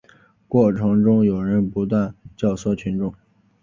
[0.47, 3.13] 过程中有人不断教唆群众